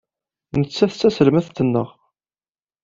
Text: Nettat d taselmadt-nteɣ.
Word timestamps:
Nettat 0.59 0.91
d 0.95 0.99
taselmadt-nteɣ. 1.01 1.87